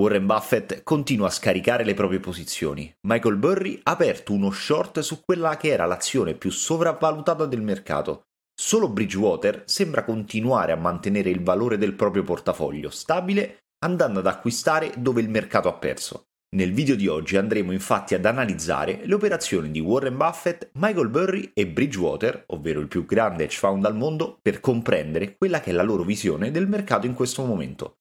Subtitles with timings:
[0.00, 2.90] Warren Buffett continua a scaricare le proprie posizioni.
[3.06, 8.22] Michael Burry ha aperto uno short su quella che era l'azione più sopravvalutata del mercato.
[8.58, 14.90] Solo Bridgewater sembra continuare a mantenere il valore del proprio portafoglio stabile andando ad acquistare
[14.96, 16.28] dove il mercato ha perso.
[16.56, 21.50] Nel video di oggi andremo infatti ad analizzare le operazioni di Warren Buffett, Michael Burry
[21.52, 25.74] e Bridgewater, ovvero il più grande hedge fund al mondo, per comprendere quella che è
[25.74, 27.96] la loro visione del mercato in questo momento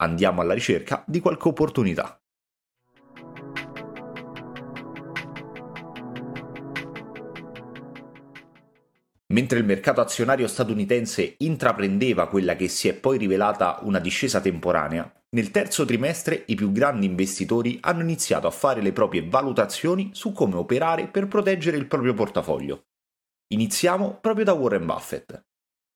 [0.00, 2.20] andiamo alla ricerca di qualche opportunità.
[9.32, 15.10] Mentre il mercato azionario statunitense intraprendeva quella che si è poi rivelata una discesa temporanea,
[15.30, 20.32] nel terzo trimestre i più grandi investitori hanno iniziato a fare le proprie valutazioni su
[20.32, 22.86] come operare per proteggere il proprio portafoglio.
[23.52, 25.49] Iniziamo proprio da Warren Buffett.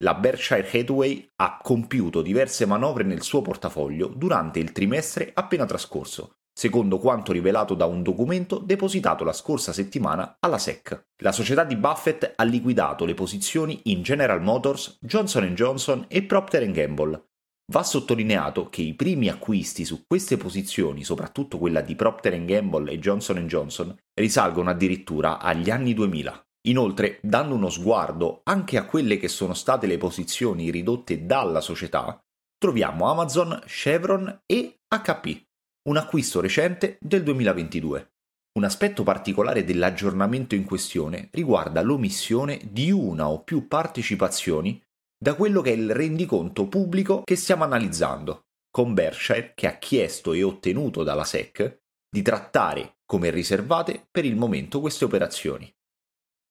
[0.04, 6.40] La Berkshire Hathaway ha compiuto diverse manovre nel suo portafoglio durante il trimestre appena trascorso,
[6.52, 11.06] secondo quanto rivelato da un documento depositato la scorsa settimana alla SEC.
[11.22, 16.70] La società di Buffett ha liquidato le posizioni in General Motors, Johnson Johnson e Procter
[16.70, 17.28] Gamble.
[17.72, 22.98] Va sottolineato che i primi acquisti su queste posizioni, soprattutto quella di Procter Gamble e
[22.98, 26.44] Johnson Johnson, risalgono addirittura agli anni 2000.
[26.66, 32.18] Inoltre, dando uno sguardo anche a quelle che sono state le posizioni ridotte dalla società,
[32.56, 35.44] troviamo Amazon, Chevron e HP,
[35.88, 38.12] un acquisto recente del 2022.
[38.56, 44.80] Un aspetto particolare dell'aggiornamento in questione riguarda l'omissione di una o più partecipazioni
[45.18, 50.32] da quello che è il rendiconto pubblico che stiamo analizzando, con Berkshire che ha chiesto
[50.32, 55.70] e ottenuto dalla SEC di trattare come riservate per il momento queste operazioni.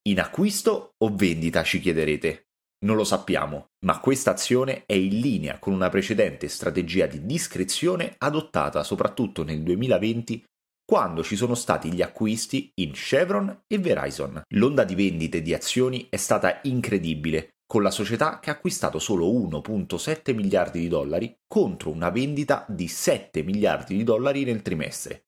[0.06, 2.48] In acquisto o vendita ci chiederete?
[2.84, 8.16] Non lo sappiamo, ma questa azione è in linea con una precedente strategia di discrezione
[8.18, 10.44] adottata soprattutto nel 2020
[10.84, 14.42] quando ci sono stati gli acquisti in Chevron e Verizon.
[14.56, 19.32] L'onda di vendite di azioni è stata incredibile, con la società che ha acquistato solo
[19.32, 25.23] 1.7 miliardi di dollari contro una vendita di 7 miliardi di dollari nel trimestre.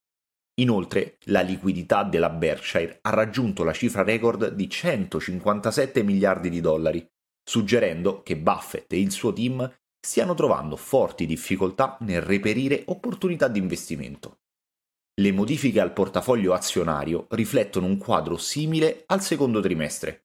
[0.56, 7.06] Inoltre, la liquidità della Berkshire ha raggiunto la cifra record di 157 miliardi di dollari,
[7.44, 13.60] suggerendo che Buffett e il suo team stiano trovando forti difficoltà nel reperire opportunità di
[13.60, 14.40] investimento.
[15.20, 20.25] Le modifiche al portafoglio azionario riflettono un quadro simile al secondo trimestre,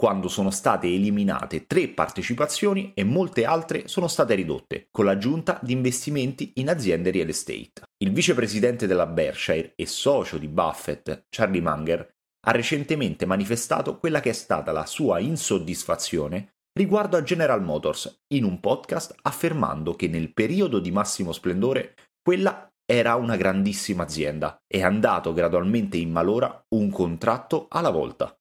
[0.00, 5.72] quando sono state eliminate tre partecipazioni e molte altre sono state ridotte, con l'aggiunta di
[5.72, 7.82] investimenti in aziende real estate.
[8.04, 12.08] Il vicepresidente della Berkshire e socio di Buffett, Charlie Munger,
[12.46, 18.44] ha recentemente manifestato quella che è stata la sua insoddisfazione riguardo a General Motors in
[18.44, 24.78] un podcast affermando che nel periodo di massimo splendore quella era una grandissima azienda e
[24.78, 28.37] è andato gradualmente in malora un contratto alla volta.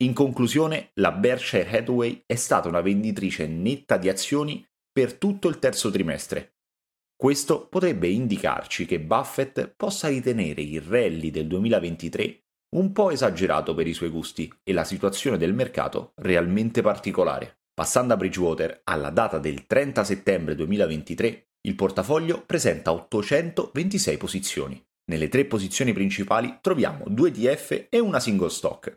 [0.00, 5.58] In conclusione, la Berkshire Hathaway è stata una venditrice netta di azioni per tutto il
[5.58, 6.54] terzo trimestre.
[7.16, 12.42] Questo potrebbe indicarci che Buffett possa ritenere il rally del 2023
[12.76, 17.62] un po' esagerato per i suoi gusti e la situazione del mercato realmente particolare.
[17.74, 24.80] Passando a Bridgewater, alla data del 30 settembre 2023, il portafoglio presenta 826 posizioni.
[25.10, 28.96] Nelle tre posizioni principali troviamo due ETF e una single stock,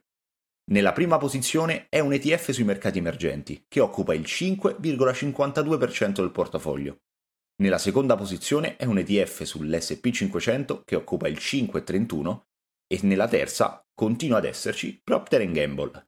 [0.66, 7.02] nella prima posizione è un ETF sui mercati emergenti, che occupa il 5,52% del portafoglio.
[7.62, 12.40] Nella seconda posizione è un ETF sull'SP500 che occupa il 5,31%
[12.88, 16.08] e nella terza continua ad esserci Procter Gamble.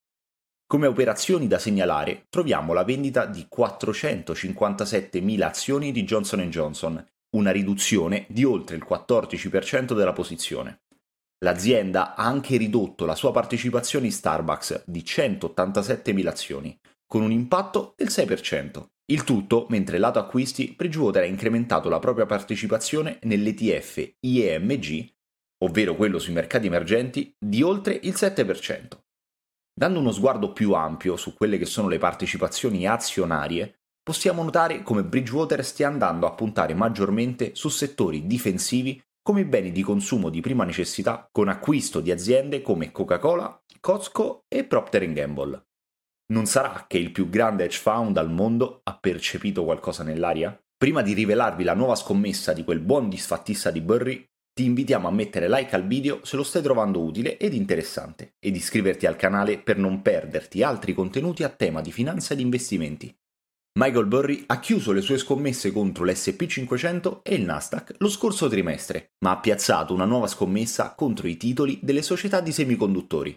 [0.66, 8.25] Come operazioni da segnalare troviamo la vendita di 457.000 azioni di Johnson Johnson, una riduzione
[8.30, 10.82] di oltre il 14% della posizione.
[11.43, 17.93] L'azienda ha anche ridotto la sua partecipazione in Starbucks di 187.000 azioni, con un impatto
[17.97, 18.85] del 6%.
[19.11, 25.09] Il tutto mentre lato acquisti Bridgewater ha incrementato la propria partecipazione nell'ETF IEMG,
[25.66, 28.87] ovvero quello sui mercati emergenti, di oltre il 7%.
[29.75, 35.03] Dando uno sguardo più ampio su quelle che sono le partecipazioni azionarie, possiamo notare come
[35.03, 40.41] Bridgewater stia andando a puntare maggiormente su settori difensivi come i beni di consumo di
[40.41, 45.66] prima necessità con acquisto di aziende come Coca-Cola, Costco e Procter Gamble.
[46.34, 50.58] Non sarà che il più grande hedge fund al mondo ha percepito qualcosa nell'aria?
[50.75, 55.11] Prima di rivelarvi la nuova scommessa di quel buon disfattista di Burry, ti invitiamo a
[55.11, 59.58] mettere like al video se lo stai trovando utile ed interessante ed iscriverti al canale
[59.58, 63.16] per non perderti altri contenuti a tema di finanza ed investimenti.
[63.75, 69.14] Michael Burry ha chiuso le sue scommesse contro l'SP500 e il Nasdaq lo scorso trimestre,
[69.25, 73.35] ma ha piazzato una nuova scommessa contro i titoli delle società di semiconduttori.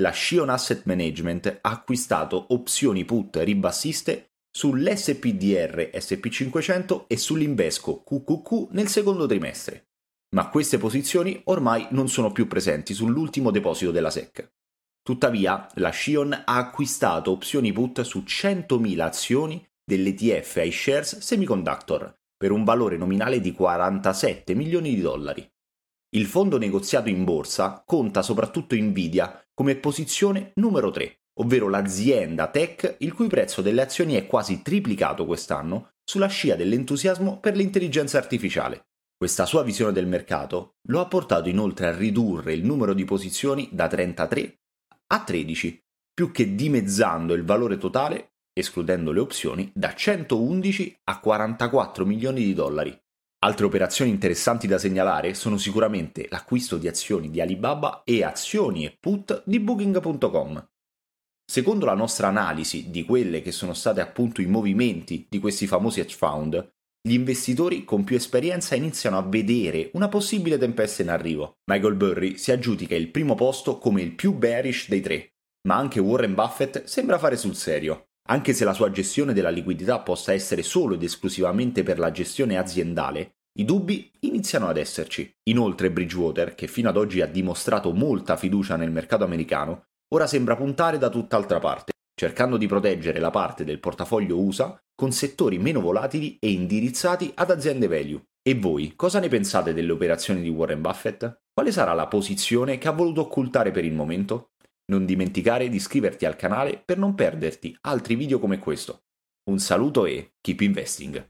[0.00, 8.88] La Shion Asset Management ha acquistato opzioni put ribassiste sull'SPDR SP500 e sull'Invesco QQQ nel
[8.88, 9.90] secondo trimestre,
[10.34, 14.50] ma queste posizioni ormai non sono più presenti sull'ultimo deposito della SEC.
[15.10, 22.62] Tuttavia, la Shion ha acquistato opzioni put su 100.000 azioni dell'ETF iShares Semiconductor per un
[22.62, 25.44] valore nominale di 47 milioni di dollari.
[26.10, 32.94] Il fondo negoziato in borsa conta soprattutto Nvidia come posizione numero 3, ovvero l'azienda tech
[33.00, 38.84] il cui prezzo delle azioni è quasi triplicato quest'anno sulla scia dell'entusiasmo per l'intelligenza artificiale.
[39.16, 43.68] Questa sua visione del mercato lo ha portato inoltre a ridurre il numero di posizioni
[43.72, 44.59] da 33
[45.12, 52.06] a 13, più che dimezzando il valore totale, escludendo le opzioni, da 111 a 44
[52.06, 52.96] milioni di dollari.
[53.42, 58.96] Altre operazioni interessanti da segnalare sono sicuramente l'acquisto di azioni di Alibaba e azioni e
[59.00, 60.68] put di Booking.com.
[61.50, 66.00] Secondo la nostra analisi di quelle che sono state appunto i movimenti di questi famosi
[66.00, 71.60] hedge fund, gli investitori con più esperienza iniziano a vedere una possibile tempesta in arrivo.
[71.70, 75.32] Michael Burry si aggiudica il primo posto come il più bearish dei tre,
[75.66, 78.08] ma anche Warren Buffett sembra fare sul serio.
[78.28, 82.58] Anche se la sua gestione della liquidità possa essere solo ed esclusivamente per la gestione
[82.58, 85.34] aziendale, i dubbi iniziano ad esserci.
[85.44, 90.54] Inoltre Bridgewater, che fino ad oggi ha dimostrato molta fiducia nel mercato americano, ora sembra
[90.54, 91.89] puntare da tutt'altra parte
[92.20, 97.50] cercando di proteggere la parte del portafoglio USA con settori meno volatili e indirizzati ad
[97.50, 98.22] aziende value.
[98.42, 101.44] E voi, cosa ne pensate delle operazioni di Warren Buffett?
[101.50, 104.50] Quale sarà la posizione che ha voluto occultare per il momento?
[104.92, 109.04] Non dimenticare di iscriverti al canale per non perderti altri video come questo.
[109.44, 111.26] Un saluto e keep investing!